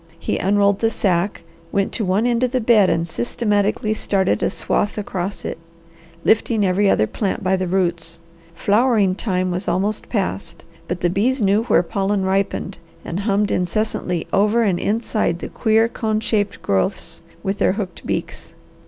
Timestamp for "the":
0.79-0.89, 2.53-2.59, 7.55-7.67, 11.01-11.09, 15.37-15.49